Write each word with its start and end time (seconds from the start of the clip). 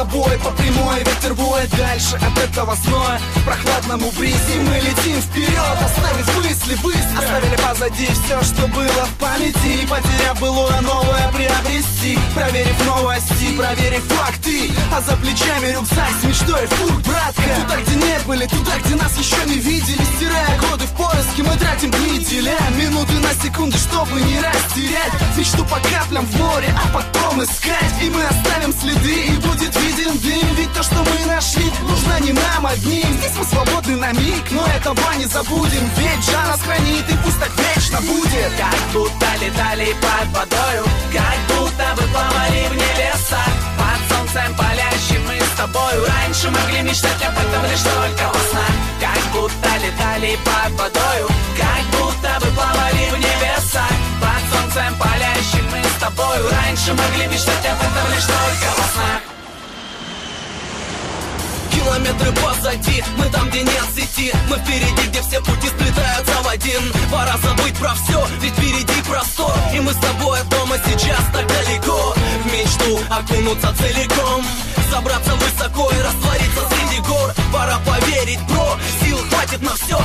тобой 0.00 0.38
по 0.38 0.50
прямой 0.50 0.98
Ветер 1.00 1.34
воет 1.34 1.70
дальше 1.76 2.16
от 2.16 2.38
этого 2.38 2.74
зноя 2.76 3.20
Прохладному 3.44 4.10
бризе 4.12 4.60
мы 4.60 4.76
летим 4.76 5.20
вперед. 5.20 5.76
Оставив 5.80 6.36
мысли 6.36 6.74
быстро. 6.82 7.18
Оставили 7.18 7.56
позади 7.56 8.06
все, 8.06 8.42
что 8.42 8.66
было 8.68 9.06
в 9.06 9.14
памяти. 9.18 9.86
Потеряв 9.88 10.38
былое 10.40 10.80
новое 10.80 11.28
приобрести. 11.32 12.18
Проверив 12.34 12.86
новости, 12.86 13.56
проверив 13.56 14.04
факты. 14.04 14.70
А 14.94 15.00
за 15.00 15.16
плечами 15.16 15.72
рюкзак 15.72 16.10
с 16.20 16.24
мечтой 16.24 16.68
путь, 16.68 17.06
братка 17.06 17.42
Туда, 17.62 17.80
где 17.80 17.94
не 17.96 18.18
были, 18.26 18.46
туда, 18.46 18.72
где 18.84 18.94
нас 18.94 19.16
еще 19.18 19.36
не 19.46 19.58
видели. 19.58 20.02
Стирая 20.16 20.58
годы 20.60 20.84
в 20.84 20.92
поиске, 20.92 21.42
мы 21.42 21.56
тратим 21.56 21.90
дни, 21.90 22.18
деля. 22.18 22.58
Минуты 22.76 23.14
на 23.14 23.32
секунды, 23.42 23.78
чтобы 23.78 24.20
не 24.20 24.38
растерять. 24.38 25.12
Мечту 25.36 25.64
по 25.64 25.76
каплям 25.76 26.26
в 26.26 26.36
море, 26.38 26.74
а 26.76 26.94
потом 26.94 27.42
искать 27.42 27.69
одним 32.70 33.18
Здесь 33.18 33.36
мы 33.36 33.44
свободны 33.44 33.96
на 33.96 34.12
миг, 34.12 34.44
но 34.50 34.66
этого 34.66 35.12
не 35.18 35.26
забудем. 35.26 35.90
Ведь 35.96 36.20
Джа 36.24 36.42
нас 36.46 36.60
хранит, 36.60 37.04
и 37.08 37.16
пусть 37.22 37.38
так 37.38 37.50
вечно 37.56 38.00
будет. 38.00 38.52
Как 38.56 38.80
будто 38.92 39.26
летали 39.40 39.94
под 40.00 40.28
водою 40.34 40.84
Как 41.12 41.38
будто 41.48 41.86
бы 41.96 42.02
плавали 42.12 42.68
в 42.70 42.74
небесах. 42.74 43.52
Под 43.78 44.00
солнцем 44.10 44.54
палящим 44.56 45.22
мы 45.26 45.38
с 45.40 45.56
тобою. 45.56 46.06
Раньше 46.06 46.50
могли 46.50 46.82
мечтать 46.82 47.22
об 47.22 47.38
этом 47.38 47.62
лишь 47.70 47.82
только 47.82 48.24
во 48.32 48.40
снах. 48.50 48.74
Как 49.00 49.22
будто 49.32 49.70
летали 49.84 50.38
под 50.44 50.72
водою 50.78 51.26
Как 51.58 51.84
будто 51.98 52.30
бы 52.40 52.54
плавали 52.54 53.10
в 53.10 53.18
небесах. 53.18 53.94
Под 54.20 54.42
солнцем 54.52 54.94
палящим 54.98 55.64
мы 55.72 55.82
с 55.82 56.00
тобою. 56.00 56.48
Раньше 56.50 56.94
могли 56.94 57.26
мечтать 57.26 57.66
об 57.66 57.80
этом 57.80 58.06
лишь 58.14 58.24
только 58.24 58.69
Километры 61.90 62.30
позади, 62.34 63.02
мы 63.18 63.24
там, 63.30 63.50
где 63.50 63.62
нет 63.62 63.84
сети 63.96 64.32
Мы 64.48 64.58
впереди, 64.58 65.08
где 65.08 65.20
все 65.22 65.40
пути 65.40 65.66
сплетаются 65.66 66.34
в 66.40 66.46
один. 66.46 66.80
Пора 67.10 67.36
забыть 67.38 67.76
про 67.78 67.94
все, 67.94 68.24
ведь 68.40 68.52
впереди 68.52 69.02
простор. 69.08 69.52
И 69.74 69.80
мы 69.80 69.92
с 69.92 69.96
тобой 69.96 70.38
дома 70.50 70.76
сейчас 70.86 71.18
так 71.32 71.48
далеко. 71.48 72.14
В 72.44 72.46
мечту 72.46 73.00
окунуться 73.10 73.74
целиком. 73.76 74.44
Забраться 74.88 75.34
высоко 75.34 75.90
и 75.90 76.00
раствориться 76.00 76.68
среди 76.70 77.00
гор. 77.08 77.34
Пора 77.52 77.80
поверить, 77.80 78.40
бро, 78.46 78.78
сил 79.02 79.18
хватит 79.28 79.60
на 79.60 79.74
все 79.74 79.98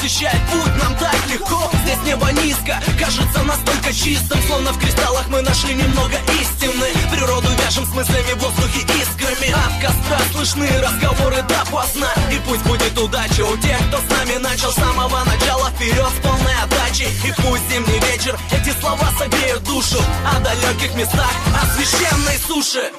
Освещает 0.00 0.40
путь 0.50 0.82
нам 0.82 0.96
так 0.96 1.14
легко. 1.28 1.70
Здесь 1.84 1.98
небо 2.06 2.32
низко, 2.32 2.80
кажется 2.98 3.42
настолько 3.42 3.92
чистым 3.92 4.40
Словно 4.46 4.72
в 4.72 4.78
кристаллах 4.78 5.28
мы 5.28 5.42
нашли 5.42 5.74
немного 5.74 6.16
истины. 6.40 6.86
Природу 7.12 7.48
вяжем 7.62 7.84
с 7.84 7.90
мыслями 7.90 8.32
в 8.32 8.38
воздухе 8.38 8.80
искрами. 8.80 9.50
От 9.50 9.84
костра 9.84 10.18
слышны 10.32 10.66
разговоры 10.80 11.42
допоздна. 11.42 12.08
И 12.32 12.40
пусть 12.48 12.62
будет 12.62 12.98
удача 12.98 13.42
у 13.42 13.54
тех, 13.58 13.76
кто 13.88 13.98
с 13.98 14.10
нами 14.16 14.38
начал 14.38 14.72
с 14.72 14.76
самого 14.76 15.22
начала. 15.24 15.70
Вперед 15.72 16.08
с 16.18 16.22
полной 16.22 16.54
отдачей 16.62 17.08
И 17.26 17.32
пусть 17.36 17.68
зимний 17.68 18.00
вечер 18.10 18.38
эти 18.52 18.70
слова 18.80 19.06
согреют 19.18 19.62
душу. 19.64 20.02
О 20.24 20.40
далеких 20.40 20.94
местах, 20.94 21.30
о 21.60 21.66
священной 21.76 22.38
суше. 22.48 22.90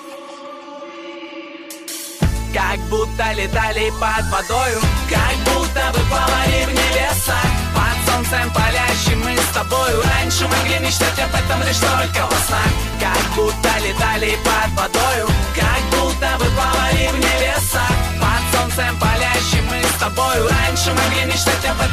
Как 2.54 2.80
будто 2.90 3.32
летали 3.32 3.90
под 3.92 4.30
водою 4.30 4.82
Как 5.10 5.36
будто 5.46 5.94
бы 5.94 6.06
плавали 6.10 6.61
лишь 11.72 11.80
только 11.80 12.26
во 12.26 12.38
снах. 12.48 12.72
Как 13.00 13.36
будто 13.36 13.70
летали 13.80 14.38
под 14.44 14.72
водою 14.76 15.28
Как 15.56 15.82
будто 15.92 16.38
бы 16.38 16.46
плавали 16.52 17.08
в 17.08 17.18
небесах. 17.18 17.92
Под 18.20 18.60
солнцем 18.60 19.00
палящим 19.00 19.66
мы 19.70 19.82
с 19.84 20.00
тобою. 20.00 20.50
Раньше 20.50 20.94
могли 20.94 21.26
мечтать 21.26 21.66
об 21.66 21.80
этом 21.80 21.91